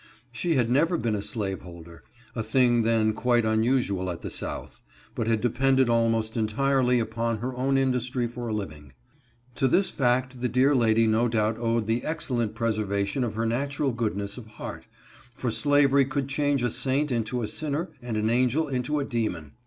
[0.31, 2.01] She had never been a slaveholder—
[2.35, 4.81] a thing then quite unusjial^t the South—
[5.15, 8.93] but had depended almosT" entirely upon her own industry for a living.
[9.57, 13.77] To this fact the dear lady no doubt owed the excellent preservation of her nat
[13.77, 14.85] ural goodness of heart,
[15.35, 19.51] for slavery could change a saint into a sinner, and an angel into a demon.